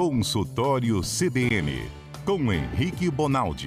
[0.00, 1.72] Consultório CBN,
[2.24, 3.66] com Henrique Bonaldi.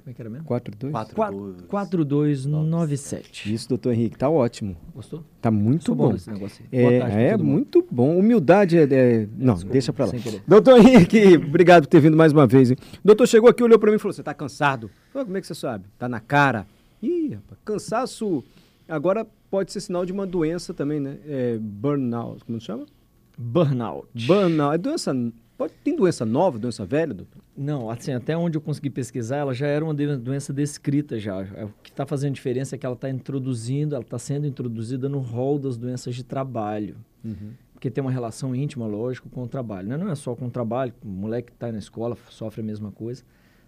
[0.00, 0.44] como é que era mesmo?
[0.46, 0.92] 42?
[1.68, 3.52] 4297.
[3.54, 4.76] Isso, doutor Henrique, tá ótimo.
[4.94, 5.24] Gostou?
[5.40, 6.06] Tá muito bom.
[6.08, 6.78] bom nesse negócio aí.
[6.78, 8.18] É, Boa tarde é muito bom.
[8.18, 8.82] Humildade é.
[8.82, 10.12] é- Não, Desculpa, deixa pra lá.
[10.46, 12.70] Doutor Henrique, obrigado por ter vindo mais uma vez.
[12.70, 12.76] Hein?
[13.02, 14.90] O doutor chegou aqui, olhou pra mim e falou: Você tá cansado?
[15.12, 15.84] Falei, como é que você sabe?
[15.98, 16.66] Tá na cara.
[17.02, 18.44] Ih, rapaz, cansaço.
[18.88, 21.16] Agora pode ser sinal de uma doença também, né?
[21.26, 22.44] É burnout.
[22.44, 22.86] Como se chama?
[23.38, 24.08] Burnout.
[24.26, 24.74] Burnout.
[24.74, 25.14] É doença.
[25.56, 27.40] Pode, tem doença nova, doença velha, doutor?
[27.62, 31.42] Não, assim, até onde eu consegui pesquisar, ela já era uma doença descrita já.
[31.54, 35.10] É, O que está fazendo diferença é que ela está introduzindo, ela está sendo introduzida
[35.10, 36.96] no rol das doenças de trabalho.
[37.74, 39.88] Porque tem uma relação íntima, lógico, com o trabalho.
[39.88, 39.98] né?
[39.98, 42.90] Não é só com o trabalho, o moleque que está na escola sofre a mesma
[42.90, 43.22] coisa.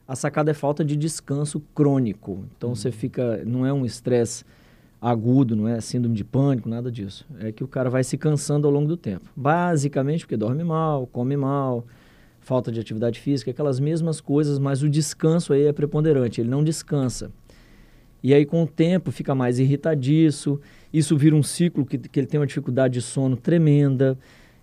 [0.09, 2.47] A sacada é falta de descanso crônico.
[2.57, 4.43] Então você fica, não é um estresse
[5.03, 7.27] agudo, não é síndrome de pânico, nada disso.
[7.41, 9.29] É que o cara vai se cansando ao longo do tempo.
[9.37, 11.85] Basicamente porque dorme mal, come mal,
[12.43, 16.63] falta de atividade física, aquelas mesmas coisas, mas o descanso aí é preponderante, ele não
[16.63, 17.31] descansa.
[18.23, 20.61] E aí, com o tempo, fica mais irritadiço,
[20.93, 24.19] isso vira um ciclo que, que ele tem uma dificuldade de sono tremenda,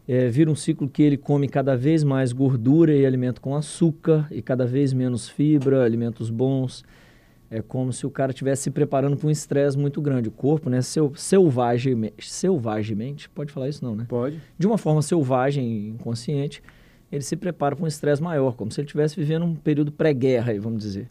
[0.08, 4.28] é, vira um ciclo que ele come cada vez mais gordura e alimento com açúcar,
[4.32, 6.84] e cada vez menos fibra, alimentos bons.
[7.52, 10.30] É como se o cara estivesse se preparando para um estresse muito grande.
[10.30, 14.06] O corpo, né, seu, selvagem, selvagemente, pode falar isso não, né?
[14.08, 14.40] Pode.
[14.58, 16.62] de uma forma selvagem, inconsciente,
[17.12, 20.54] ele se prepara para um estresse maior, como se ele estivesse vivendo um período pré-guerra,
[20.60, 21.08] vamos dizer.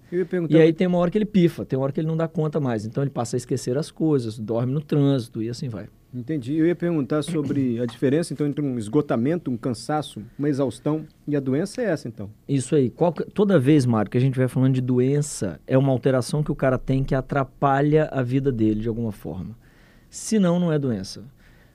[0.48, 2.28] E aí tem uma hora que ele pifa, tem uma hora que ele não dá
[2.28, 2.84] conta mais.
[2.86, 5.86] Então ele passa a esquecer as coisas, dorme no trânsito e assim vai.
[6.14, 6.56] Entendi.
[6.56, 11.36] Eu ia perguntar sobre a diferença então entre um esgotamento, um cansaço, uma exaustão e
[11.36, 12.30] a doença é essa então.
[12.48, 12.88] Isso aí.
[12.90, 16.50] Que- toda vez, Mário, que a gente vai falando de doença, é uma alteração que
[16.50, 19.54] o cara tem que atrapalha a vida dele de alguma forma.
[20.08, 21.22] Se não, não é doença.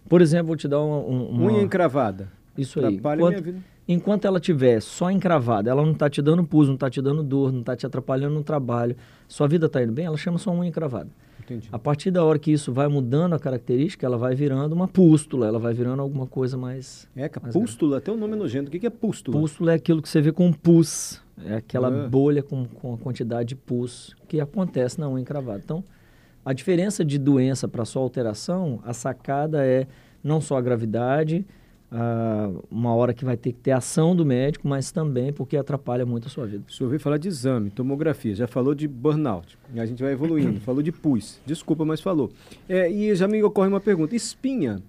[0.09, 0.97] Por exemplo, vou te dar uma...
[0.97, 1.51] um- uma...
[1.51, 2.27] Unha encravada.
[2.57, 2.85] Isso aí.
[2.97, 3.72] Atrapalha a Enquanto- minha vida.
[3.87, 7.21] Enquanto ela tiver só encravada, ela não está te dando pus, não está te dando
[7.21, 8.95] dor, não está te atrapalhando no trabalho,
[9.27, 11.09] sua vida está indo bem, ela chama só unha encravada.
[11.41, 11.67] Entendi.
[11.73, 15.45] A partir da hora que isso vai mudando a característica, ela vai virando uma pústula,
[15.47, 17.05] ela vai virando alguma coisa mais...
[17.13, 18.69] É, mais pústula, até o nome é nojento.
[18.69, 19.37] O que é pústula?
[19.37, 22.07] Pústula é aquilo que você vê com pus, é aquela Ah.
[22.07, 25.59] bolha com, com a quantidade de pus que acontece na unha encravada.
[25.61, 25.83] Então,
[26.45, 29.85] a diferença de doença para sua alteração, a sacada é
[30.23, 31.45] não só a gravidade,
[31.93, 36.05] a- uma hora que vai ter que ter ação do médico, mas também porque atrapalha
[36.05, 36.63] muito a sua vida.
[36.67, 39.57] O senhor veio falar de exame, tomografia, já falou de burnout.
[39.73, 40.59] E a gente vai evoluindo.
[40.61, 41.39] falou de pus.
[41.45, 42.31] Desculpa, mas falou.
[42.67, 44.15] É, e já me ocorre uma pergunta.
[44.15, 44.81] Espinha.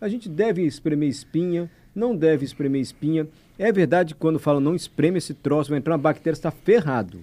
[0.00, 1.70] A gente deve espremer espinha?
[1.94, 3.28] Não deve espremer espinha?
[3.58, 7.18] É verdade que quando falam não espreme esse troço, vai entrar uma bactéria, está ferrado.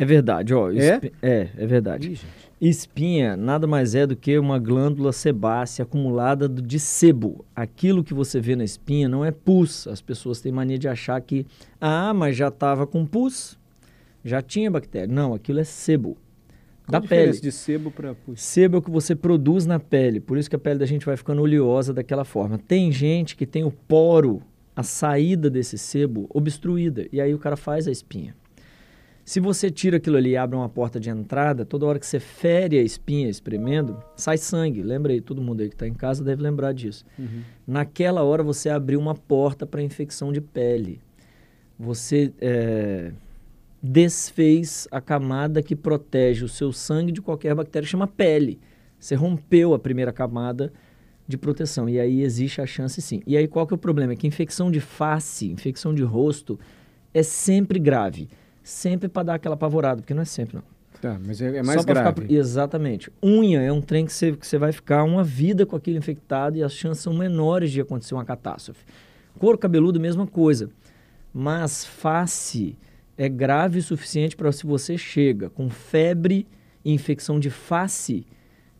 [0.00, 0.70] É verdade, ó.
[0.70, 0.94] É?
[0.94, 2.12] espi- É, é verdade.
[2.12, 2.18] Ih.
[2.68, 7.44] Espinha nada mais é do que uma glândula sebácea acumulada de sebo.
[7.56, 9.86] Aquilo que você vê na espinha não é pus.
[9.86, 11.46] As pessoas têm mania de achar que,
[11.80, 13.58] ah, mas já estava com pus,
[14.24, 15.06] já tinha bactéria.
[15.12, 16.16] Não, aquilo é sebo.
[16.86, 17.40] Qual da a pele.
[17.40, 18.42] de sebo para pus?
[18.42, 21.06] Sebo é o que você produz na pele, por isso que a pele da gente
[21.06, 22.58] vai ficando oleosa daquela forma.
[22.58, 24.42] Tem gente que tem o poro,
[24.74, 28.34] a saída desse sebo obstruída, e aí o cara faz a espinha.
[29.30, 32.18] Se você tira aquilo ali e abre uma porta de entrada, toda hora que você
[32.18, 34.82] fere a espinha espremendo, sai sangue.
[34.82, 37.04] Lembra aí, todo mundo aí que está em casa deve lembrar disso.
[37.64, 41.00] Naquela hora você abriu uma porta para infecção de pele.
[41.78, 43.12] Você é,
[43.80, 48.58] desfez a camada que protege o seu sangue de qualquer bactéria, chama pele.
[48.98, 50.72] Você rompeu a primeira camada
[51.28, 51.88] de proteção.
[51.88, 53.22] E aí existe a chance sim.
[53.24, 54.12] E aí qual que é o problema?
[54.12, 56.58] É que infecção de face, infecção de rosto,
[57.14, 58.28] é sempre grave.
[58.62, 60.64] Sempre para dar aquela apavorada, porque não é sempre não.
[61.00, 62.22] Tá, mas é, é mais Só grave.
[62.22, 62.34] Ficar...
[62.34, 63.10] Exatamente.
[63.24, 66.58] Unha é um trem que você, que você vai ficar uma vida com aquilo infectado
[66.58, 68.84] e as chances são menores de acontecer uma catástrofe.
[69.38, 70.68] Couro cabeludo, mesma coisa.
[71.32, 72.76] Mas face
[73.16, 76.46] é grave o suficiente para se você chega com febre
[76.84, 78.26] e infecção de face,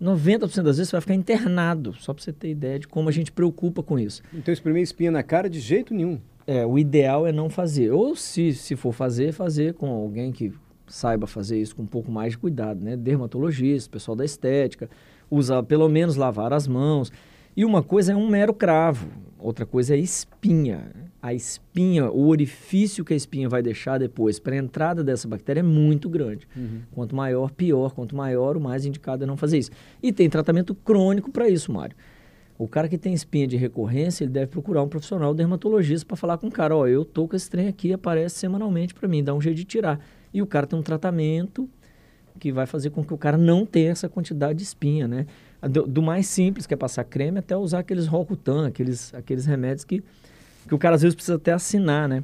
[0.00, 3.12] 90% das vezes você vai ficar internado, só para você ter ideia de como a
[3.12, 4.22] gente preocupa com isso.
[4.32, 6.18] Então espremer espinha na cara de jeito nenhum.
[6.50, 7.92] É, o ideal é não fazer.
[7.92, 10.52] Ou se, se for fazer, fazer com alguém que
[10.88, 12.96] saiba fazer isso com um pouco mais de cuidado, né?
[12.96, 14.90] Dermatologista, pessoal da estética,
[15.30, 17.12] usa pelo menos lavar as mãos.
[17.56, 19.06] E uma coisa é um mero cravo,
[19.38, 20.90] outra coisa é espinha.
[21.22, 25.60] A espinha, o orifício que a espinha vai deixar depois para a entrada dessa bactéria
[25.60, 26.48] é muito grande.
[26.56, 26.80] Uhum.
[26.90, 27.92] Quanto maior, pior.
[27.92, 29.70] Quanto maior, o mais indicado é não fazer isso.
[30.02, 31.94] E tem tratamento crônico para isso, Mário.
[32.60, 36.36] O cara que tem espinha de recorrência, ele deve procurar um profissional dermatologista para falar
[36.36, 39.32] com o cara, ó, eu tô com esse trem aqui, aparece semanalmente para mim, dá
[39.32, 39.98] um jeito de tirar.
[40.30, 41.66] E o cara tem um tratamento
[42.38, 45.26] que vai fazer com que o cara não tenha essa quantidade de espinha, né?
[45.62, 49.86] Do, do mais simples, que é passar creme, até usar aqueles Rocutan, aqueles, aqueles remédios
[49.86, 50.04] que,
[50.68, 52.22] que o cara às vezes precisa até assinar, né?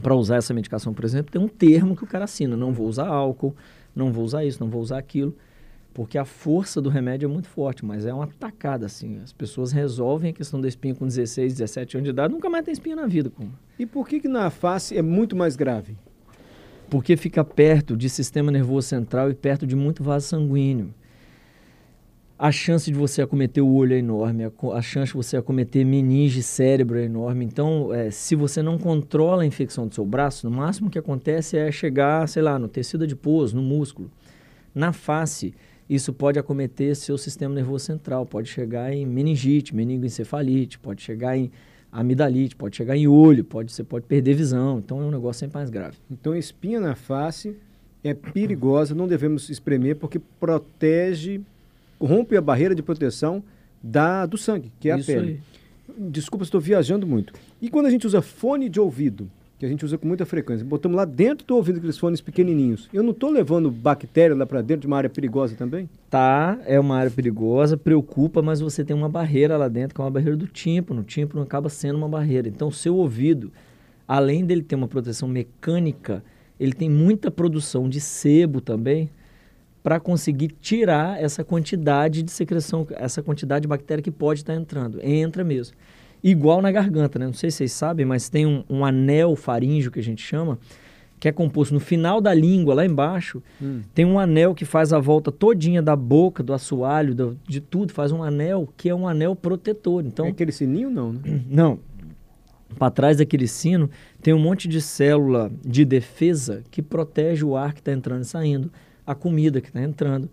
[0.00, 2.56] Para usar essa medicação, por exemplo, tem um termo que o cara assina.
[2.56, 3.54] Não vou usar álcool,
[3.94, 5.36] não vou usar isso, não vou usar aquilo.
[5.92, 9.18] Porque a força do remédio é muito forte, mas é uma tacada, assim.
[9.22, 12.64] As pessoas resolvem a questão da espinha com 16, 17 anos de idade, nunca mais
[12.64, 13.28] tem espinha na vida.
[13.28, 13.52] Como.
[13.78, 15.96] E por que, que na face é muito mais grave?
[16.88, 20.94] Porque fica perto de sistema nervoso central e perto de muito vaso sanguíneo.
[22.38, 25.84] A chance de você acometer o olho é enorme, a, a chance de você acometer
[25.84, 27.44] meninge cérebro é enorme.
[27.44, 31.58] Então, é, se você não controla a infecção do seu braço, no máximo que acontece
[31.58, 34.10] é chegar, sei lá, no tecido adiposo, no músculo.
[34.74, 35.52] Na face,
[35.90, 41.50] isso pode acometer seu sistema nervoso central, pode chegar em meningite, meningoencefalite, pode chegar em
[41.90, 44.78] amidalite, pode chegar em olho, pode, você pode perder visão.
[44.78, 45.96] Então é um negócio sempre mais grave.
[46.08, 47.56] Então espinha na face
[48.04, 51.40] é perigosa, não devemos espremer porque protege,
[52.00, 53.42] rompe a barreira de proteção
[53.82, 55.40] da, do sangue, que é Isso a pele.
[55.88, 56.08] aí.
[56.08, 57.32] Desculpa, estou viajando muito.
[57.60, 59.28] E quando a gente usa fone de ouvido,
[59.60, 62.88] que a gente usa com muita frequência, botamos lá dentro do ouvido aqueles fones pequenininhos,
[62.94, 65.86] eu não estou levando bactéria lá para dentro de uma área perigosa também?
[66.08, 70.04] Tá, é uma área perigosa, preocupa, mas você tem uma barreira lá dentro, que é
[70.04, 71.02] uma barreira do tímpano.
[71.02, 72.48] O tímpano acaba sendo uma barreira.
[72.48, 73.52] Então, o seu ouvido,
[74.08, 76.24] além dele ter uma proteção mecânica,
[76.58, 79.10] ele tem muita produção de sebo também
[79.82, 85.04] para conseguir tirar essa quantidade de secreção, essa quantidade de bactéria que pode estar entrando.
[85.04, 85.76] Entra mesmo.
[86.22, 87.26] Igual na garganta, né?
[87.26, 90.58] Não sei se vocês sabem, mas tem um, um anel faríngeo que a gente chama,
[91.18, 93.80] que é composto no final da língua, lá embaixo, Hum.
[93.94, 97.92] tem um anel que faz a volta todinha da boca, do assoalho, do- de tudo,
[97.92, 100.04] faz um anel que é um anel protetor.
[100.04, 101.20] Então, é aquele sininho não, né?
[101.48, 101.78] não.
[102.78, 103.90] Para trás daquele sino
[104.22, 108.26] tem um monte de célula de defesa que protege o ar que está entrando e
[108.26, 108.70] saindo,
[109.06, 110.28] a comida que está entrando.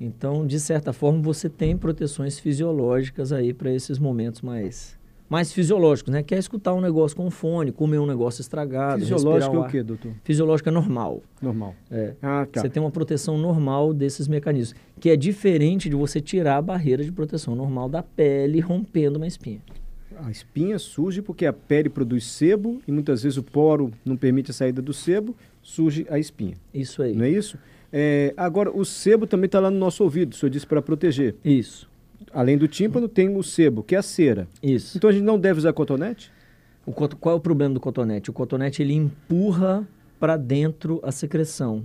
[0.00, 4.97] Então, de certa forma, você tem proteções fisiológicas aí para esses momentos mais
[5.28, 6.22] mais fisiológicos, né?
[6.22, 10.12] Quer escutar um negócio com fone, comer um negócio estragado, Fisiológico é o quê, doutor?
[10.24, 11.22] Fisiológico é normal.
[11.40, 11.74] Normal.
[11.90, 12.14] É.
[12.22, 12.62] Ah, tá.
[12.62, 17.04] Você tem uma proteção normal desses mecanismos, que é diferente de você tirar a barreira
[17.04, 19.60] de proteção normal da pele rompendo uma espinha.
[20.16, 24.50] A espinha surge porque a pele produz sebo e muitas vezes o poro não permite
[24.50, 26.54] a saída do sebo, surge a espinha.
[26.74, 27.14] Isso aí.
[27.14, 27.56] Não é isso?
[27.92, 31.36] É, agora, o sebo também está lá no nosso ouvido, o senhor disse para proteger.
[31.44, 31.87] Isso.
[32.38, 34.46] Além do tímpano, tem o sebo, que é a cera.
[34.62, 34.96] Isso.
[34.96, 36.30] Então a gente não deve usar cotonete?
[36.86, 38.30] O qual é o problema do cotonete?
[38.30, 39.84] O cotonete ele empurra
[40.20, 41.82] para dentro a secreção.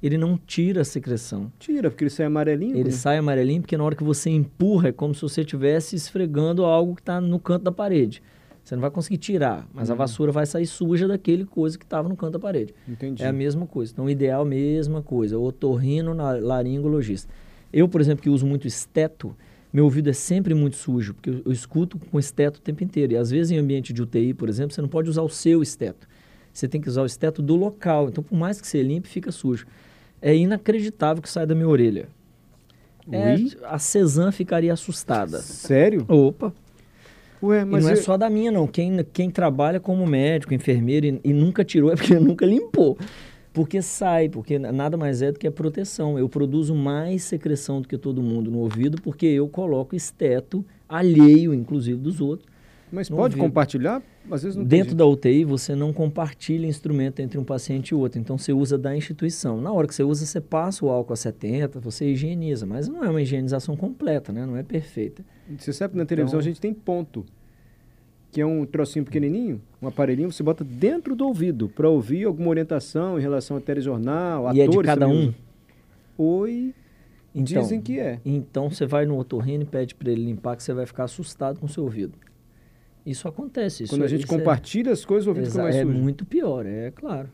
[0.00, 1.50] Ele não tira a secreção.
[1.58, 2.76] Tira, porque ele sai amarelinho.
[2.76, 2.90] Ele né?
[2.92, 6.94] sai amarelinho porque na hora que você empurra é como se você estivesse esfregando algo
[6.94, 8.22] que está no canto da parede.
[8.62, 12.08] Você não vai conseguir tirar, mas a vassoura vai sair suja daquele coisa que estava
[12.08, 12.72] no canto da parede.
[12.88, 13.24] Entendi.
[13.24, 13.92] É a mesma coisa.
[13.92, 15.36] Então, o ideal, mesma coisa.
[15.36, 17.28] Otorrino na- laringologista.
[17.72, 19.34] Eu, por exemplo, que uso muito esteto,
[19.76, 23.12] meu ouvido é sempre muito sujo, porque eu, eu escuto com esteto o tempo inteiro.
[23.12, 25.62] E às vezes em ambiente de UTI, por exemplo, você não pode usar o seu
[25.62, 26.08] esteto.
[26.50, 28.08] Você tem que usar o esteto do local.
[28.08, 29.66] Então, por mais que você limpe, fica sujo.
[30.22, 32.08] É inacreditável que sai da minha orelha.
[33.12, 35.38] É, a Cezanne ficaria assustada.
[35.40, 36.06] Sério?
[36.08, 36.54] Opa!
[37.42, 38.66] Ué, E mas não é eu- só da minha, não.
[38.66, 42.96] Quem, quem trabalha como médico, enfermeiro e, e nunca tirou é porque nunca limpou.
[43.56, 46.18] Porque sai, porque na- nada mais é do que a proteção.
[46.18, 51.54] Eu produzo mais secreção do que todo mundo no ouvido porque eu coloco esteto alheio,
[51.54, 52.46] inclusive, dos outros.
[52.92, 53.38] Mas pode ouvido.
[53.38, 54.02] compartilhar?
[54.30, 57.94] Às vezes não tem Dentro da UTI, você não compartilha instrumento entre um paciente e
[57.94, 58.20] outro.
[58.20, 59.58] Então, você usa da instituição.
[59.58, 62.66] Na hora que você usa, você passa o álcool a 70, você higieniza.
[62.66, 64.44] Mas não é uma higienização completa, né?
[64.44, 65.24] Não é perfeita.
[65.58, 67.24] Você sabe que na televisão Então- a gente tem ponto,
[68.36, 72.50] que é um trocinho pequenininho, um aparelhinho, você bota dentro do ouvido para ouvir alguma
[72.50, 75.32] orientação em relação a telejornal, E é atores de cada um?
[76.18, 76.74] Oi,
[77.34, 78.20] Então, dizem que é.
[78.26, 81.58] Então você vai no otorrino e pede para ele limpar que você vai ficar assustado
[81.58, 82.12] com o seu ouvido.
[83.06, 83.84] Isso acontece.
[83.84, 85.82] Isso, Quando a gente isso é- compartilha as coisas, o ouvido fica Exa- mais é
[85.82, 85.96] sujo.
[85.98, 87.30] muito pior, é claro.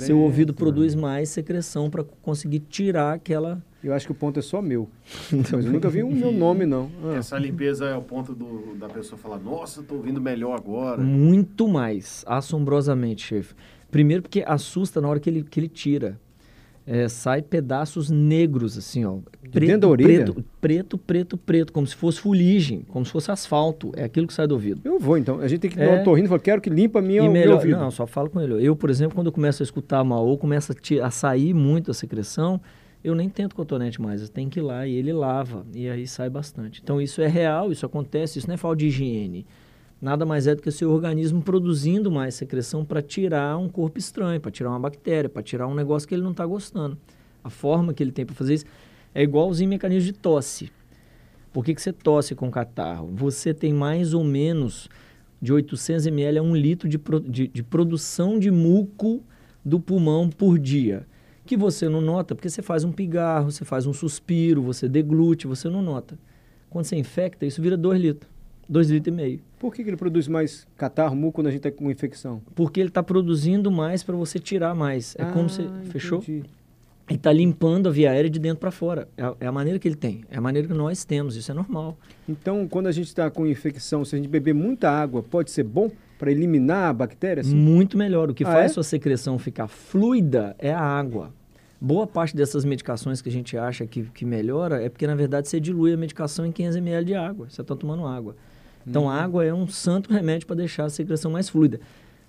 [0.00, 3.62] Seu ouvido produz mais secreção para conseguir tirar aquela.
[3.82, 4.88] Eu acho que o ponto é só meu.
[5.32, 6.90] Mas eu nunca vi um meu nome, não.
[7.04, 7.16] Ah.
[7.16, 11.02] Essa limpeza é o ponto do, da pessoa falar, nossa, eu tô ouvindo melhor agora.
[11.02, 13.54] Muito mais, assombrosamente, chefe.
[13.90, 16.18] Primeiro porque assusta na hora que ele, que ele tira.
[16.84, 19.18] É, sai pedaços negros, assim, ó.
[19.52, 20.24] Preto, dentro da orelha?
[20.24, 23.92] Preto, preto, preto, preto, como se fosse fuligem, como se fosse asfalto.
[23.96, 24.80] É aquilo que sai do ouvido.
[24.84, 25.38] Eu vou, então.
[25.40, 25.94] A gente tem que É.
[25.96, 27.78] no otorrino e falar, quero que limpa a minha, E o meu melhor, ouvido.
[27.78, 28.66] não, só falo com ele.
[28.66, 31.94] Eu, por exemplo, quando eu começo a escutar mal ou começa a sair muito a
[31.94, 32.60] secreção,
[33.04, 36.06] eu nem tento cotonete mais, eu tenho que ir lá e ele lava, e aí
[36.06, 36.80] sai bastante.
[36.82, 39.46] Então isso é real, isso acontece, isso não é falta de higiene.
[40.02, 44.00] Nada mais é do que o seu organismo produzindo mais secreção para tirar um corpo
[44.00, 46.98] estranho, para tirar uma bactéria, para tirar um negócio que ele não está gostando.
[47.44, 48.64] A forma que ele tem para fazer isso
[49.14, 50.72] é igualzinho mecanismo de tosse.
[51.52, 53.12] Por que, que você tosse com catarro?
[53.14, 54.88] Você tem mais ou menos
[55.40, 59.22] de 800 ml a 1 litro de, pro- de, de produção de muco
[59.64, 61.06] do pulmão por dia.
[61.46, 65.46] Que você não nota porque você faz um pigarro, você faz um suspiro, você deglute,
[65.46, 66.18] você não nota.
[66.68, 68.31] Quando você infecta, isso vira 2 litros,
[68.68, 69.40] 2 litros e meio.
[69.58, 72.40] Por que, que ele produz mais catarro, muco quando a gente está com infecção?
[72.54, 75.14] Porque ele está produzindo mais para você tirar mais.
[75.18, 75.62] É como você.
[75.62, 76.18] Ah, Fechou?
[76.18, 76.44] entendi.
[77.08, 79.08] Ele está limpando a via aérea de dentro para fora.
[79.16, 80.24] É a, é a maneira que ele tem.
[80.30, 81.36] É a maneira que nós temos.
[81.36, 81.98] Isso é normal.
[82.28, 85.64] Então, quando a gente está com infecção, se a gente beber muita água, pode ser
[85.64, 87.42] bom para eliminar a bactéria?
[87.44, 88.30] Muito melhor.
[88.30, 88.74] O que Ah, faz é?
[88.74, 91.34] sua secreção ficar fluida é a água.
[91.80, 95.48] Boa parte dessas medicações que a gente acha que, que melhora é porque, na verdade,
[95.48, 97.50] você dilui a medicação em 500 ml de água.
[97.50, 98.36] Você está tomando água.
[98.86, 99.08] Então, Hum.
[99.08, 101.80] a água é um santo remédio para deixar a secreção mais fluida.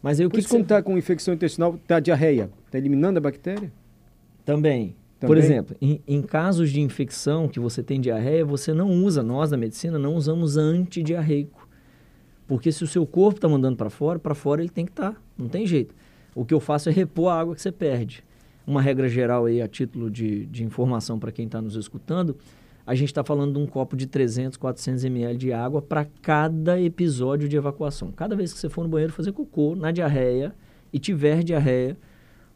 [0.01, 0.73] Mas aí o Por que, isso, que quando você...
[0.73, 2.49] está com infecção intestinal, está diarreia.
[2.65, 3.71] Está eliminando a bactéria?
[4.45, 4.95] Também.
[5.19, 5.43] Por Também?
[5.43, 9.57] exemplo, em, em casos de infecção que você tem diarreia, você não usa, nós da
[9.57, 11.67] medicina não usamos antidiarreico.
[12.45, 15.15] Porque se o seu corpo está mandando para fora, para fora ele tem que estar.
[15.37, 15.95] não tem jeito.
[16.35, 18.21] O que eu faço é repor a água que você perde.
[18.67, 22.35] Uma regra geral aí, a título de, de informação para quem está nos escutando,
[22.85, 26.79] a gente está falando de um copo de 300, 400 ml de água para cada
[26.79, 28.11] episódio de evacuação.
[28.11, 30.53] Cada vez que você for no banheiro fazer cocô, na diarreia,
[30.91, 31.97] e tiver diarreia,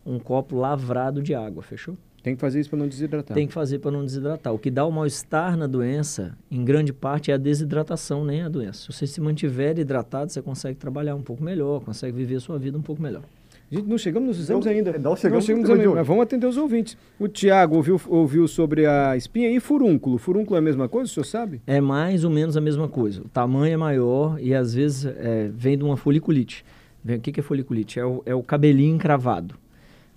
[0.05, 1.97] um copo lavrado de água, fechou?
[2.21, 3.35] Tem que fazer isso para não desidratar.
[3.35, 4.53] Tem que fazer para não desidratar.
[4.53, 8.49] O que dá o mal-estar na doença, em grande parte, é a desidratação, nem a
[8.49, 8.81] doença.
[8.81, 12.59] Se você se mantiver hidratado, você consegue trabalhar um pouco melhor, consegue viver a sua
[12.59, 13.23] vida um pouco melhor.
[13.69, 14.97] Gente, não chegamos nos exames Não- ainda.
[14.97, 16.97] não chegamos tema de ainda, mas vamos atender os ouvintes.
[17.19, 20.17] O Tiago ouviu, ouviu sobre a espinha e furúnculo.
[20.17, 21.61] Furúnculo é a mesma coisa, o senhor sabe?
[21.67, 23.21] É mais ou menos a mesma coisa.
[23.21, 26.63] O tamanho é maior e às vezes é, vem de uma foliculite.
[27.03, 27.99] Vem, o que, que é foliculite?
[27.99, 29.55] É o, é o cabelinho encravado.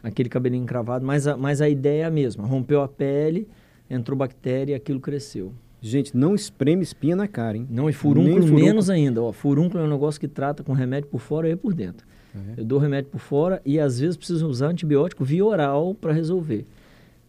[0.03, 2.47] Aquele cabelinho encravado, mas a, mas a ideia é a mesma.
[2.47, 3.49] Rompeu a pele,
[3.91, 5.53] entrou bactéria e aquilo cresceu.
[5.83, 7.67] Gente, não espreme espinha na cara, hein?
[7.69, 8.61] Não, e furúnculo, furúnculo.
[8.65, 9.21] menos ainda.
[9.23, 12.07] Ó, furúnculo é um negócio que trata com remédio por fora e por dentro.
[12.35, 12.61] É.
[12.61, 16.65] Eu dou remédio por fora e às vezes preciso usar antibiótico via oral para resolver.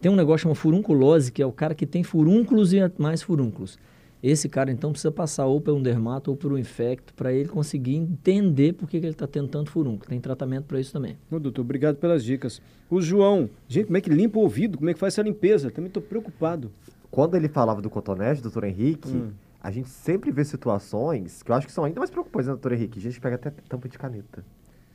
[0.00, 3.78] Tem um negócio chamado furunculose, que é o cara que tem furúnculos e mais furúnculos.
[4.22, 7.48] Esse cara, então, precisa passar ou por um dermato ou por um infecto para ele
[7.48, 10.08] conseguir entender por que, que ele está tendo tanto furúnculo.
[10.08, 11.16] Tem tratamento para isso também.
[11.28, 12.62] Ô, doutor, obrigado pelas dicas.
[12.88, 14.78] O João, gente, como é que limpa o ouvido?
[14.78, 15.70] Como é que faz essa limpeza?
[15.72, 16.70] Também estou preocupado.
[17.10, 19.30] Quando ele falava do cotonete, doutor Henrique, Hum.
[19.60, 22.72] a gente sempre vê situações que eu acho que são ainda mais preocupantes, né, doutor
[22.72, 23.00] Henrique?
[23.00, 24.44] A gente pega até tampa de caneta.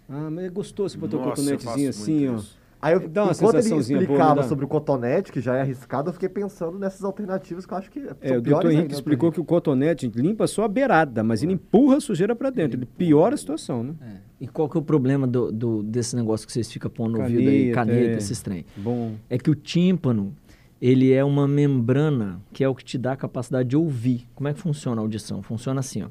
[0.10, 2.36] Ah, mas é gostoso você botar o cotonetezinho assim, ó.
[2.38, 2.58] isso.
[2.80, 4.44] Aí, eu, Dá uma enquanto ele boa, explicava não dá?
[4.44, 7.90] sobre o cotonete, que já é arriscado, eu fiquei pensando nessas alternativas que eu acho
[7.90, 11.24] que são É, o doutor Henrique ainda, explicou que o cotonete limpa só a beirada,
[11.24, 12.78] mas ele empurra a sujeira para dentro.
[12.78, 13.96] Ele piora a situação, né?
[14.40, 17.22] E qual que é o problema do, do- desse negócio que vocês ficam pondo no
[17.22, 18.18] ouvido aí, Caneta, caneta, é.
[18.18, 18.64] esses trem?
[18.78, 19.16] Bom.
[19.28, 20.32] é que o tímpano
[20.80, 24.28] ele é uma membrana que é o que te dá a capacidade de ouvir.
[24.36, 25.42] Como é que funciona a audição?
[25.42, 26.08] Funciona assim, ó.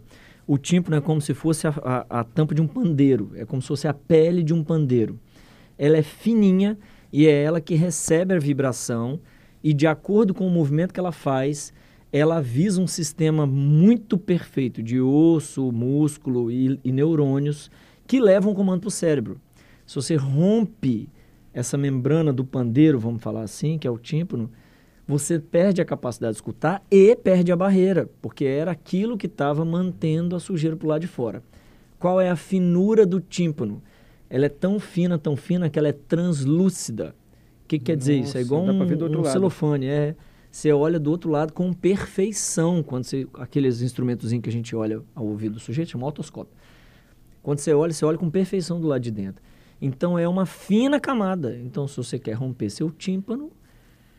[0.47, 3.61] O tímpano é como se fosse a, a- a tampa de um pandeiro, é como
[3.61, 5.19] se fosse a pele de um pandeiro.
[5.77, 6.79] Ela é fininha
[7.13, 9.19] e é ela que recebe a vibração
[9.63, 11.73] e de acordo com o movimento que ela faz,
[12.13, 17.71] ela avisa um sistema muito perfeito de osso, músculo e, e neurônios
[18.07, 19.41] que levam o comando para o cérebro.
[19.85, 21.09] Se você rompe
[21.53, 24.51] essa membrana do pandeiro, vamos falar assim, que é o tímpano,
[25.07, 29.65] você perde a capacidade de escutar e perde a barreira, porque era aquilo que estava
[29.65, 31.43] mantendo a sujeira para o lado de fora.
[31.99, 33.83] Qual é a finura do tímpano?
[34.29, 37.15] Ela é tão fina, tão fina, que ela é translúcida.
[37.65, 38.37] O que, que quer dizer isso?
[38.37, 39.87] É igual um, um celofane.
[39.87, 40.17] É,
[40.51, 45.03] você olha do outro lado com perfeição, quando você, aqueles instrumentos que a gente olha
[45.15, 46.53] ao ouvido do sujeito, chama otoscópio.
[47.43, 49.43] Quando você olha, você olha com perfeição do lado de dentro.
[49.81, 51.57] Então é uma fina camada.
[51.57, 53.53] Então, se você quer romper seu tímpano,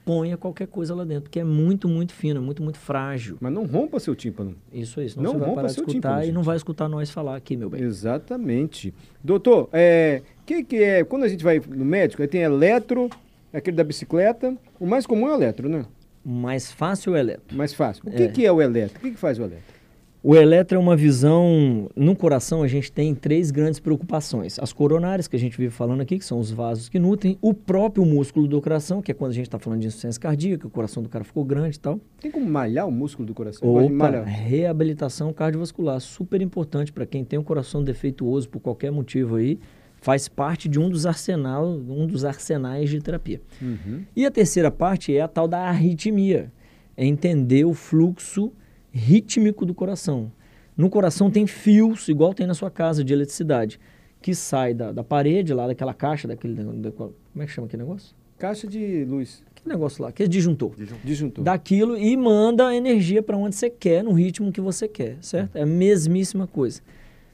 [0.07, 3.37] ponha qualquer coisa lá dentro, que é muito, muito fino, muito, muito frágil.
[3.41, 4.55] Mas não rompa seu tímpano.
[4.71, 6.55] Isso aí, senão Não você vai rompa parar de seu escutar tímpano, e não vai
[6.55, 7.83] escutar nós falar aqui, meu bem.
[7.83, 8.93] Exatamente.
[9.21, 13.09] Doutor, é, que que é, quando a gente vai no médico, aí tem eletro,
[13.51, 15.85] aquele da bicicleta, o mais comum é o eletro, né?
[16.23, 17.55] Mais fácil é eletro.
[17.55, 18.03] Mais fácil.
[18.07, 18.27] O que É.
[18.29, 18.97] que é o eletro?
[18.97, 19.76] O que que faz o eletro?
[20.23, 21.89] O eletro é uma visão.
[21.95, 26.01] No coração, a gente tem três grandes preocupações: as coronárias, que a gente vive falando
[26.01, 29.31] aqui, que são os vasos que nutrem, o próprio músculo do coração, que é quando
[29.31, 31.99] a gente está falando de insuficiência cardíaca, o coração do cara ficou grande e tal.
[32.19, 33.67] Tem como malhar o músculo do coração?
[33.67, 39.59] Opa, reabilitação cardiovascular, super importante para quem tem um coração defeituoso por qualquer motivo aí,
[40.01, 43.41] faz parte de um dos arsenal, um dos arsenais de terapia.
[43.61, 44.03] Uhum.
[44.15, 46.51] E a terceira parte é a tal da arritmia,
[46.95, 48.51] é entender o fluxo
[48.91, 50.31] rítmico do coração.
[50.75, 53.79] No coração tem fios, igual tem na sua casa, de eletricidade,
[54.21, 57.83] que sai da, da parede lá, daquela caixa, daquele, da- como é que chama aquele
[57.83, 58.15] negócio?
[58.37, 61.43] Caixa de luz, Que negócio lá, que é disjuntor disjuntor.
[61.43, 65.55] daquilo e manda a energia para onde você quer, no ritmo que você quer, certo?
[65.55, 66.81] É a mesmíssima coisa.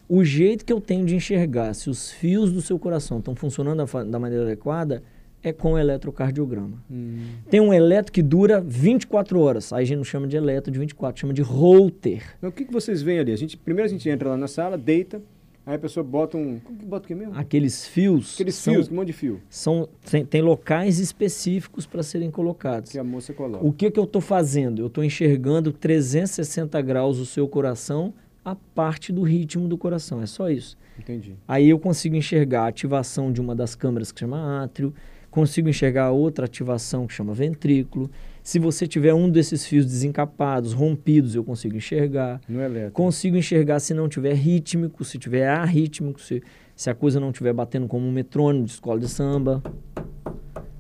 [0.08, 3.84] O jeito que eu tenho de enxergar se os fios do seu coração estão funcionando
[3.86, 5.04] da, da maneira adequada
[5.44, 6.82] é com o eletrocardiograma.
[6.90, 7.18] Hum.
[7.50, 9.74] Tem um eletro que dura 24 horas.
[9.74, 12.24] Aí a gente não chama de eletro de 24, chama de Holter.
[12.42, 13.32] Mas o que, que vocês veem ali?
[13.34, 15.22] A gente, primeiro a gente entra lá na sala, deita,
[15.66, 16.60] aí a pessoa bota um...
[16.60, 17.38] Como que bota o que mesmo?
[17.38, 22.02] Aqueles fios Aqueles são, fios, um monte de fio, são tem, tem locais específicos para
[22.02, 22.92] serem colocados.
[22.92, 23.66] que a moça coloca.
[23.66, 24.82] O que, que eu estou fazendo?
[24.82, 28.14] Eu estou enxergando 360 graus o seu coração,
[28.46, 30.22] a parte do ritmo do coração.
[30.22, 30.78] É só isso.
[30.98, 31.36] Entendi.
[31.48, 34.94] Aí eu consigo enxergar a ativação de uma das câmeras que chama átrio,
[35.34, 38.08] consigo enxergar outra ativação que chama ventrículo.
[38.44, 42.40] Se você tiver um desses fios desencapados, rompidos, eu consigo enxergar.
[42.48, 42.92] No eletro.
[42.92, 46.44] Consigo enxergar se não tiver rítmico, se tiver arrítmico, se,
[46.76, 49.64] se a coisa não estiver batendo como um metrônomo de escola de samba.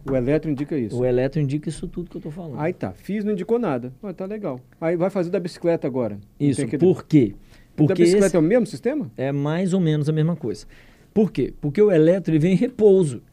[0.07, 0.99] O eletro indica isso.
[0.99, 2.59] O eletro indica isso tudo que eu estou falando.
[2.59, 3.91] Aí tá, fiz, não indicou nada.
[4.03, 4.59] Ah, tá legal.
[4.79, 6.19] Aí vai fazer da bicicleta agora.
[6.39, 7.33] Isso, que- por quê?
[7.33, 9.09] O da Porque bicicleta é o mesmo sistema?
[9.17, 10.67] é mais ou menos a mesma coisa.
[11.11, 11.53] Por quê?
[11.59, 13.23] Porque o eletro ele vem em repouso.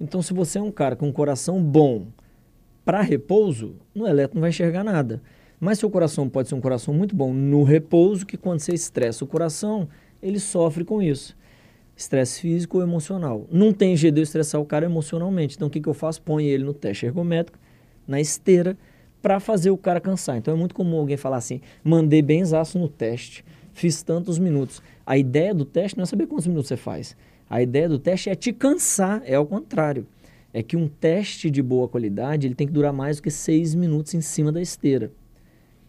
[0.00, 2.06] Então, se você é um cara com um coração bom
[2.84, 5.22] para repouso, no eletro não vai enxergar nada.
[5.58, 9.24] Mas seu coração pode ser um coração muito bom no repouso, que quando você estressa
[9.24, 9.88] o coração,
[10.22, 11.36] ele sofre com isso.
[11.96, 13.46] Estresse físico ou emocional.
[13.50, 15.56] Não tem jeito de eu estressar o cara emocionalmente.
[15.56, 16.20] Então, o que, que eu faço?
[16.20, 17.58] Põe ele no teste ergométrico,
[18.06, 18.76] na esteira,
[19.22, 20.36] para fazer o cara cansar.
[20.36, 24.82] Então, é muito comum alguém falar assim: mandei benzaço no teste, fiz tantos minutos.
[25.06, 27.16] A ideia do teste não é saber quantos minutos você faz.
[27.48, 30.04] A ideia do teste é te cansar, é ao contrário.
[30.52, 33.72] É que um teste de boa qualidade ele tem que durar mais do que seis
[33.72, 35.12] minutos em cima da esteira.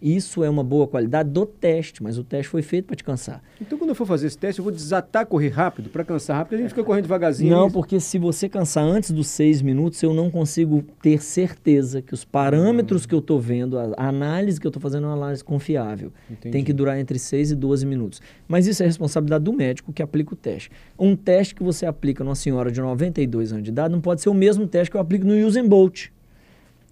[0.02, 3.42] Isso é uma boa qualidade do teste, mas o teste foi feito para te cansar.
[3.62, 6.60] Então, quando eu for fazer esse teste, eu vou desatar correr rápido para cansar rápido.
[6.60, 7.50] A gente fica correndo devagarzinho.
[7.50, 12.14] Não, porque se você cansar antes dos seis minutos, eu não consigo ter certeza que
[12.14, 15.16] os parâmetros que eu estou vendo, a a análise que eu estou fazendo é uma
[15.16, 16.14] análise confiável.
[16.30, 16.52] Entendi.
[16.52, 18.22] Tem que durar entre 6 e 12 minutos.
[18.48, 20.70] Mas isso é responsabilidade do médico que aplica o teste.
[20.98, 24.30] Um teste que você aplica numa senhora de 92 anos de idade não pode ser
[24.30, 26.08] o mesmo teste que eu aplico no Usain Bolt.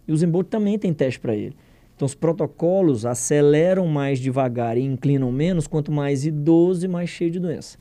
[0.08, 1.56] Usain Bolt também tem teste para ele.
[1.95, 7.31] Então, os protocolos aceleram mais devagar e inclinam menos, quanto mais idoso e mais cheio
[7.31, 7.77] de doença.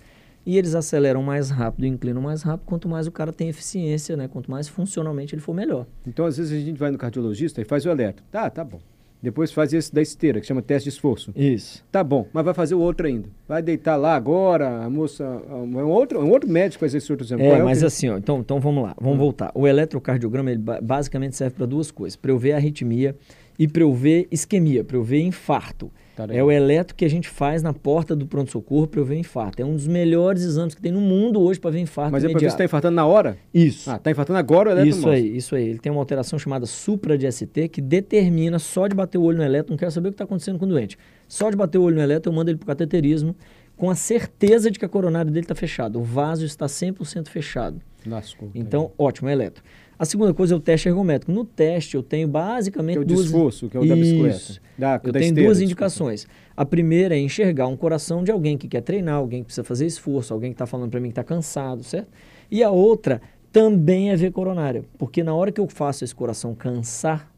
[0.46, 4.16] E eles aceleram mais rápido e inclinam mais rápido, quanto mais o cara tem eficiência,
[4.16, 4.28] né?
[4.28, 5.86] Quanto mais funcionalmente ele for melhor.
[6.06, 8.22] Então, às vezes, a gente vai no cardiologista e faz o eletro.
[8.30, 8.78] Tá, tá bom.
[9.22, 11.32] Depois faz esse da esteira, que chama teste de esforço.
[11.34, 11.82] Isso.
[11.90, 13.26] Tá bom, mas vai fazer o outro ainda.
[13.48, 15.24] Vai deitar lá agora, a moça.
[15.50, 17.42] Um outro, um outro médico faz esse outro exame.
[17.42, 19.50] Qual É, o mas que- assim, ó, então, então vamos lá, vamos voltar.
[19.54, 23.16] O eletrocardiograma, ele ba- basicamente serve para duas coisas: para eu ver arritmia
[23.58, 25.90] e para eu ver isquemia, para eu ver infarto.
[26.16, 29.16] Tá é o eletro que a gente faz na porta do pronto-socorro para eu ver
[29.16, 29.60] infarto.
[29.60, 32.28] É um dos melhores exames que tem no mundo hoje para ver infarto Mas é
[32.28, 32.58] pra ver se imediato.
[32.58, 33.36] tá infartando na hora?
[33.52, 33.90] Isso.
[33.90, 35.16] Ah, tá infartando agora o eletro Isso mostra.
[35.16, 35.68] aí, isso aí.
[35.70, 39.38] Ele tem uma alteração chamada supra de ST que determina só de bater o olho
[39.38, 40.96] no eletro, não quero saber o que está acontecendo com o doente.
[41.26, 43.34] Só de bater o olho no eletro, eu mando ele para o cateterismo
[43.76, 45.98] com a certeza de que a coronária dele está fechada.
[45.98, 47.80] O vaso está 100% fechado.
[48.06, 48.50] Lascou.
[48.54, 49.62] Então, ótimo, é eletro.
[49.98, 51.32] A segunda coisa é o teste ergométrico.
[51.32, 53.22] No teste, eu tenho basicamente Que é o duas...
[53.22, 54.36] desforço, que é o da bicicleta.
[54.36, 54.60] Isso.
[54.76, 55.64] Da- eu da tenho esteira, duas desculpa.
[55.64, 56.26] indicações.
[56.56, 59.86] A primeira é enxergar um coração de alguém que quer treinar, alguém que precisa fazer
[59.86, 62.08] esforço, alguém que está falando para mim que está cansado, certo?
[62.50, 64.84] E a outra também é ver coronária.
[64.98, 67.32] Porque na hora que eu faço esse coração cansar,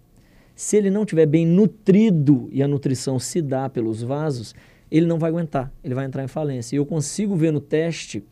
[0.55, 4.55] se ele não estiver bem nutrido e a nutrição se dá pelos vasos,
[4.91, 6.77] ele não vai aguentar, ele vai entrar em falência.
[6.77, 8.23] E eu consigo ver no teste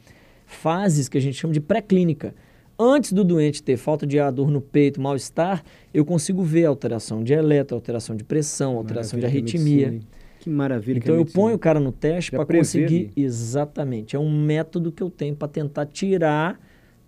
[0.46, 2.34] fases que a gente chama de pré-clínica.
[2.78, 5.62] Antes do doente ter falta de ar, dor no peito, mal-estar,
[5.92, 9.86] eu consigo ver alteração de eletro, alteração de pressão, alteração de Maravilha que é arritmia.
[9.94, 10.00] hein?
[10.40, 12.84] Que maravilha que Então é eu ponho o cara no teste para conseguir.
[12.84, 13.12] ali.
[13.16, 14.16] Exatamente.
[14.16, 16.58] É um método que eu tenho para tentar tirar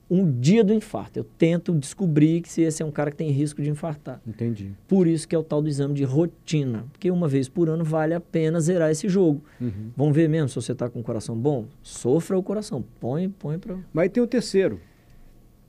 [0.08, 1.18] um dia do infarto.
[1.18, 4.20] Eu tento descobrir que se esse é um cara que tem risco de infartar.
[4.26, 4.72] Entendi.
[4.86, 6.84] Por isso que é o tal do exame de rotina.
[6.92, 9.42] Porque uma vez por ano vale a pena zerar esse jogo.
[9.60, 9.90] Uhum.
[9.96, 11.66] Vamos ver mesmo se você está com o coração bom?
[11.82, 12.84] Sofra o coração.
[13.00, 13.76] Põe, põe para.
[13.92, 14.80] Mas tem o terceiro.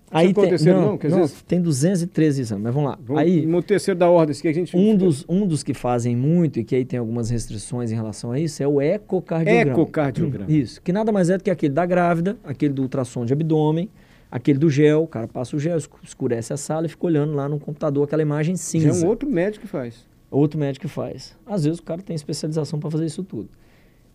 [0.10, 1.00] Aí é o tem, terceiro, não, não?
[1.10, 3.00] Não, vezes- tem 213 exames, mas vamos lá.
[3.04, 4.76] Vamos, aí, no terceiro da ordem, que a gente.
[4.76, 8.32] um dos, um dos que fazem muito e que aí tem algumas restrições em relação
[8.32, 9.72] a isso é o ecocardiograma.
[9.72, 10.52] Ecocardiograma.
[10.52, 13.90] Isso, que nada mais é do que aquele da grávida, aquele do ultrassom de abdômen,
[14.32, 17.34] aquele do gel, o cara passa o gel, escu- escurece a sala e fica olhando
[17.34, 19.04] lá no computador aquela imagem Já cinza.
[19.04, 20.06] é um outro médico que faz.
[20.30, 21.38] Outro médico que faz.
[21.46, 23.50] Às vezes o cara tem especialização para fazer isso tudo.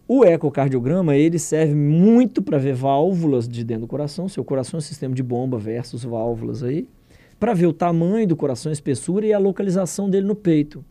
[0.07, 4.79] O ecocardiograma, ele serve muito para ver válvulas de dentro do coração, seu coração é
[4.79, 6.87] um sistema de bomba versus válvulas aí,
[7.41, 10.85] para ver o tamanho do coração, a espessura e a localização dele no peito.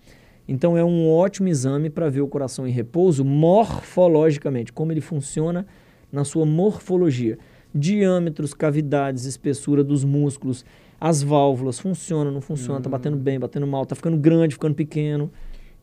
[0.48, 5.66] Então é um ótimo exame para ver o coração em repouso morfologicamente, como ele funciona
[6.12, 7.38] na sua morfologia.
[7.74, 10.66] Diâmetros, cavidades, espessura dos músculos,
[11.00, 15.32] as válvulas, funciona, não funciona, tá batendo bem, batendo mal, tá ficando grande, ficando pequeno,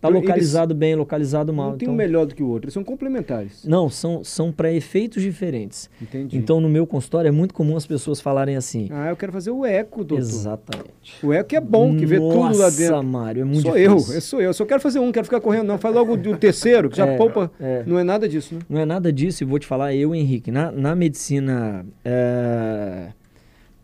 [0.01, 1.71] tá Então, eles- localizado bem, localizado mal.
[1.71, 3.65] Não tem então- um melhor do que o outro, eles são complementares.
[3.65, 5.91] Não, são, são para efeitos diferentes.
[6.01, 6.37] Entendi.
[6.37, 8.89] Então, no meu consultório, é muito comum as pessoas falarem assim.
[8.93, 10.19] Ah, eu quero fazer o eco, doutor.
[10.23, 11.15] Exatamente.
[11.27, 12.97] O eco é bom, que vê tudo lá dentro.
[12.97, 14.15] Nossa, Mário, é muito sou eu, difícil.
[14.15, 14.47] eu sou eu.
[14.49, 15.79] Eu só quero fazer um, quero ficar correndo, não.
[15.79, 17.51] Faz logo do terceiro, que já É, poupa.
[17.61, 17.83] é.
[17.87, 18.61] Não é nada disso, né?
[18.69, 23.09] Não é nada disso, e vou te falar, eu, Henrique, na, na medicina é,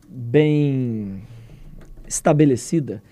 [0.09, 1.23] bem
[2.07, 3.03] estabelecida,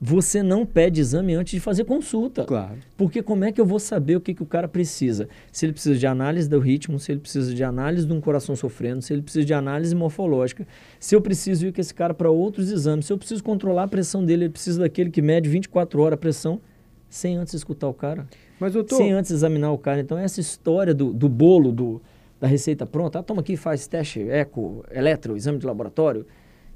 [0.00, 2.44] você não pede exame antes de fazer consulta.
[2.44, 2.76] Claro.
[2.96, 5.28] Porque como é que eu vou saber o que, que o cara precisa?
[5.50, 8.54] Se ele precisa de análise do ritmo, se ele precisa de análise de um coração
[8.54, 10.66] sofrendo, se ele precisa de análise morfológica,
[11.00, 13.88] se eu preciso ir com esse cara para outros exames, se eu preciso controlar a
[13.88, 16.60] pressão dele, ele precisa daquele que mede 24 horas a pressão,
[17.08, 18.26] sem antes escutar o cara,
[18.60, 20.00] Mas, doutor, sem antes examinar o cara.
[20.00, 22.02] Então, essa história do, do bolo, do,
[22.38, 26.26] da receita pronta, ah, toma aqui, faz teste, eco, eletro, exame de laboratório,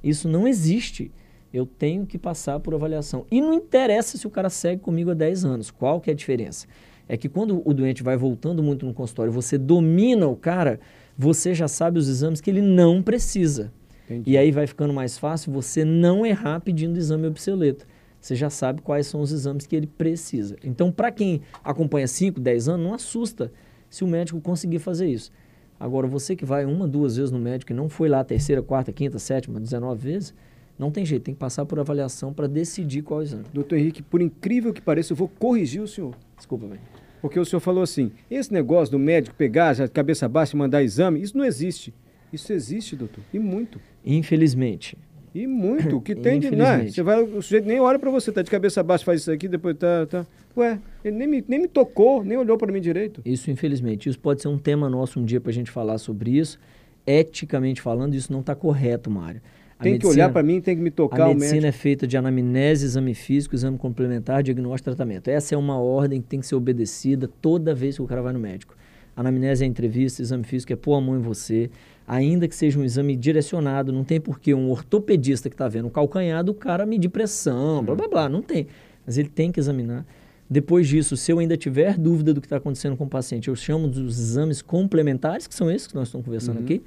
[0.02, 1.10] isso não existe.
[1.52, 3.26] Eu tenho que passar por avaliação.
[3.30, 5.70] E não interessa se o cara segue comigo há 10 anos.
[5.70, 6.66] Qual que é a diferença?
[7.08, 10.78] É que quando o doente vai voltando muito no consultório, você domina o cara,
[11.18, 13.72] você já sabe os exames que ele não precisa.
[14.04, 14.30] Entendi.
[14.30, 17.86] E aí vai ficando mais fácil você não errar pedindo exame obsoleto.
[18.20, 20.56] Você já sabe quais são os exames que ele precisa.
[20.62, 23.50] Então, para quem acompanha 5, 10 anos, não assusta
[23.88, 25.32] se o médico conseguir fazer isso.
[25.78, 28.62] Agora, você que vai uma, duas vezes no médico e não foi lá a terceira,
[28.62, 30.34] quarta, quinta, sétima, 19 vezes,
[30.80, 33.44] não tem jeito, tem que passar por avaliação para decidir qual exame.
[33.52, 36.14] doutor Henrique, por incrível que pareça, eu vou corrigir o senhor.
[36.34, 36.80] Desculpa, velho.
[37.20, 40.58] Porque o senhor falou assim: esse negócio do médico pegar já de cabeça baixa e
[40.58, 41.92] mandar exame, isso não existe.
[42.32, 43.22] Isso existe, doutor.
[43.30, 43.78] E muito.
[44.02, 44.96] Infelizmente.
[45.34, 45.98] E muito.
[45.98, 46.50] O que tem de.
[46.50, 46.88] Não, é?
[46.88, 49.46] Você vai, o sujeito nem olha pra você, tá de cabeça baixa, faz isso aqui,
[49.48, 50.06] depois tá.
[50.06, 50.26] tá.
[50.56, 53.20] Ué, ele nem me, nem me tocou, nem olhou pra mim direito.
[53.22, 54.08] Isso, infelizmente.
[54.08, 56.58] Isso pode ser um tema nosso um dia para a gente falar sobre isso.
[57.06, 59.42] Eticamente falando, isso não está correto, Mário.
[59.82, 62.16] Tem que medicina- olhar pra mim, tem que me tocar A medicina é feita de
[62.16, 65.28] anamnese, exame físico, exame complementar, diagnóstico e tratamento.
[65.28, 68.32] Essa é uma ordem que tem que ser obedecida toda vez que o cara vai
[68.32, 68.74] no médico.
[69.16, 71.70] Anamnese é entrevista, exame físico é pôr a mão em você.
[72.06, 75.86] Ainda que seja um exame direcionado, não tem por que um ortopedista que está vendo
[75.88, 78.66] o calcanhar do cara medir pressão, blá blá blá, não tem.
[79.06, 80.04] Mas ele tem que examinar.
[80.48, 83.54] Depois disso, se eu ainda tiver dúvida do que está acontecendo com o paciente, eu
[83.54, 86.82] chamo dos exames complementares, que são esses que nós estamos conversando aqui,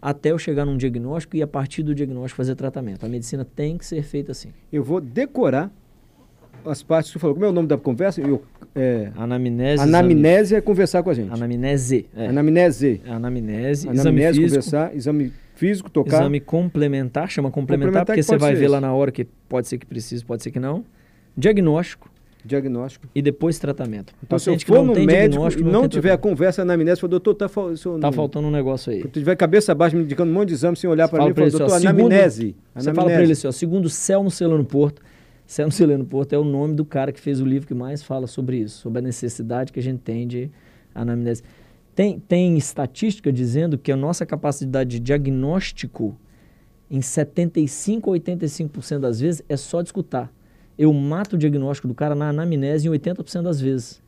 [0.00, 3.04] até eu chegar num diagnóstico e a partir do diagnóstico fazer tratamento.
[3.04, 4.50] A medicina tem que ser feita assim.
[4.72, 5.70] Eu vou decorar
[6.64, 7.34] as partes que você falou.
[7.34, 8.20] Como é o nome da conversa?
[8.20, 8.42] Eu,
[8.74, 9.82] é, Anamnese.
[9.82, 11.26] anamnese é conversar com a gente.
[11.32, 12.06] exame- Anamnese.
[12.16, 12.26] É.
[12.26, 13.00] Anamnese.
[13.06, 16.20] Anamnese, exame Anamnese, físico, conversar, exame físico, tocar.
[16.20, 18.68] exame complementar, chama complementar, Complementar porque que você vai ver esse.
[18.72, 20.84] lá na hora que pode ser que precise, pode ser que não.
[21.36, 22.10] Diagnóstico
[22.44, 23.06] Diagnóstico.
[23.14, 24.12] e depois tratamento.
[24.22, 26.20] Então, se eu for não no médico e não tem tiver a tratamento.
[26.20, 29.02] conversa anamnese, fala, doutor, tá, fal- senhor, Tá não- faltando um negócio aí.
[29.02, 31.46] Se tiver cabeça baixa me indicando um monte de exame sem olhar para mim, fala,
[31.46, 32.56] assim, ó, doutor, segundo- anamnese.
[32.74, 33.22] Você fala anamnese.
[33.22, 35.02] ele assim, ó, segundo Celno Celano Porto,
[35.46, 38.26] Celno Celano Porto é o nome do cara que fez o livro que mais fala
[38.26, 40.50] sobre isso, sobre a necessidade que a gente tem de
[40.94, 41.42] anamnese.
[41.94, 46.16] Tem, tem estatística dizendo que a nossa capacidade de diagnóstico
[46.90, 50.32] em 75 a 85% das vezes é só de escutar.
[50.78, 54.00] Eu mato o diagnóstico do cara na anamnese em 80% das vezes.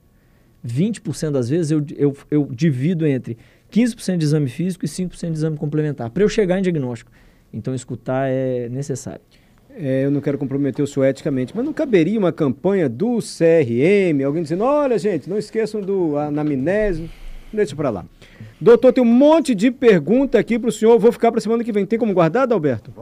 [0.66, 3.36] 20% das vezes eu, eu, eu divido entre
[3.72, 7.10] 15% de exame físico e 5% de exame complementar, para eu chegar em diagnóstico.
[7.52, 9.20] Então, escutar é necessário.
[9.76, 14.24] É, eu não quero comprometer o senhor eticamente, mas não caberia uma campanha do CRM,
[14.24, 17.08] alguém dizendo, olha gente, não esqueçam do anamnese,
[17.52, 18.04] deixa pra lá.
[18.60, 21.86] Doutor, tem um monte de pergunta aqui pro senhor, vou ficar pra semana que vem.
[21.86, 22.92] Tem como guardar, Adalberto?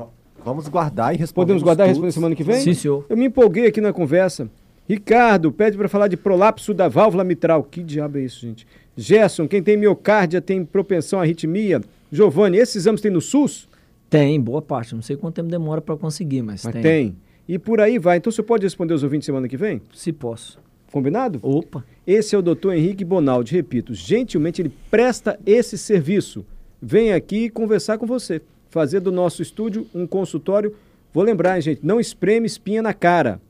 [0.45, 1.45] Vamos guardar e responder.
[1.47, 2.61] Podemos guardar e responder semana que vem?
[2.61, 3.05] Sim, senhor.
[3.09, 4.49] Eu me empolguei aqui na conversa.
[4.89, 7.63] Ricardo, pede para falar de prolapso da válvula mitral.
[7.63, 8.67] Que diabo é isso, gente?
[8.97, 11.81] Gerson, quem tem miocárdia tem propensão à arritmia.
[12.11, 13.69] Giovanni, esses exames tem no SUS?
[14.09, 14.95] Tem, boa parte.
[14.95, 16.83] Não sei quanto tempo demora para conseguir, mas, Mas tem.
[16.83, 17.17] tem.
[17.47, 18.17] E por aí vai.
[18.17, 19.83] Então você pode responder os ouvintes semana que vem?
[19.93, 20.59] Se posso.
[20.91, 21.39] Combinado?
[21.43, 21.85] Opa.
[22.07, 23.55] Esse é o doutor Henrique Bonaldi.
[23.55, 26.47] Repito, gentilmente ele presta esse serviço.
[26.81, 28.41] Vem aqui conversar com você.
[28.71, 30.75] Fazer do nosso estúdio um consultório.
[31.13, 33.41] Vou lembrar, hein, gente, não espreme espinha na cara.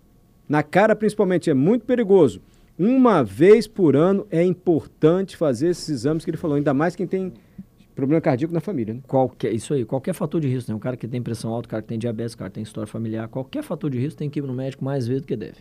[0.48, 2.40] Na cara, principalmente, é muito perigoso.
[2.78, 7.06] Uma vez por ano é importante fazer esses exames que ele falou, ainda mais quem
[7.06, 7.32] tem
[7.98, 8.94] problema cardíaco na família.
[8.94, 9.00] Né?
[9.08, 10.76] Qualquer, isso aí, qualquer fator de risco, né?
[10.76, 12.62] Um cara que tem pressão alta, o cara que tem diabetes, o cara que tem
[12.62, 15.34] história familiar, qualquer fator de risco tem que ir no médico mais vezes do que
[15.34, 15.56] deve.